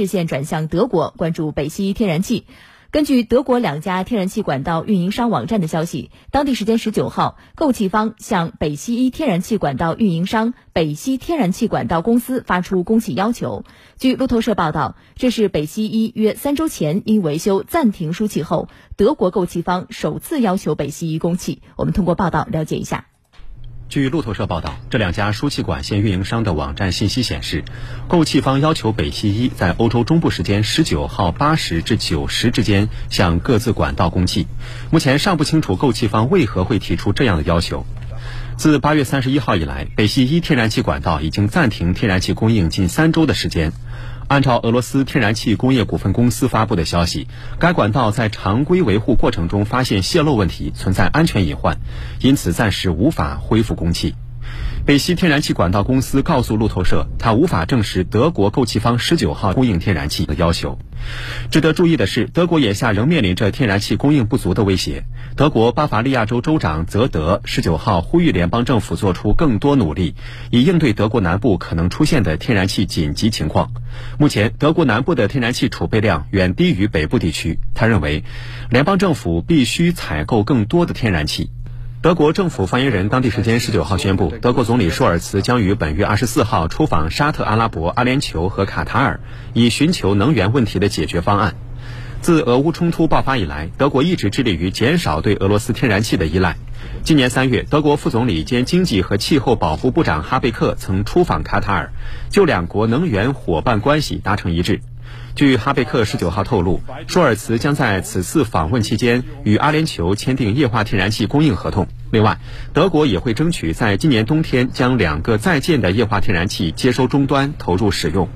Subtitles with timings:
[0.00, 2.46] 视线转向德国，关注北溪一天然气。
[2.90, 13.62] 根据德国两家天然气管道运营商网站的消息，当地时间十九号，购气方向北溪一天然气管道运营商北溪天然气管道公司发出供气要求。
[13.98, 21.60] 据路透社报道，这是北溪一约三周前因维修暂停输气后，德国购气方首次要求北溪一供气。
[21.76, 23.04] 我们通过报道了解一下。
[23.90, 27.64] 据路透社报道，这两家输气管线运营商的网站信息显示，
[28.06, 34.46] 购气方要求北溪一在欧洲中部时间十九号八时至九时之间向各自管道供气。
[34.92, 37.84] 目前尚不清楚购气方为何会提出这样的要求。
[38.56, 43.72] 自八月三十一号以来，北溪一天然气管道已经暂停天然气供应近三周的时间。
[44.30, 47.26] 按照俄罗斯天然气工业股份公司发布的消息，
[47.58, 51.78] 该管道在常规维护过程中发现泄漏问题，存在安全隐患，
[52.20, 54.14] 因此暂时无法恢复供气。
[54.86, 60.78] 北溪天然气管道公司告诉路透社，它无法证实德国购气方十九号供应天然气的要求。
[61.50, 65.04] 值得注意的是，德国眼下仍面临着天然气供应不足的威胁。
[65.36, 70.14] 德国巴伐利亚州州长泽德十九号呼吁联邦政府做出更多努力，
[70.50, 73.70] 以应对德国南部可能出现的天然气紧急情况。
[74.18, 77.58] 目前，德国南部的天然气储备量远低于北部地区。
[77.74, 78.24] 他认为，
[78.70, 81.50] 联邦政府必须采购更多的天然气。
[82.02, 89.20] 德国政府发言人当地时间十九号宣布，德国总理舒尔茨将于本月二十四号出访沙特阿拉伯、阿联酋和卡塔尔，
[89.52, 91.54] 以寻求能源问题的解决方案。
[92.22, 96.56] 自俄乌冲突爆发以来，德国一直致力于减少对俄罗斯天然气的依赖。
[97.02, 101.92] 今年三月，德国副总理兼经济和气候保护部长哈贝克曾出访卡塔尔，
[102.30, 104.80] 就两国能源伙伴关系达成一致。
[105.34, 111.86] 据哈贝克十九号透露，舒尔茨将在此次访问期间与阿联酋签订液化天然气供应合同。
[112.10, 112.38] 另外，
[112.72, 118.28] 德国也会争取在今年冬天将两个在建的液化天然气接收终端投入使用。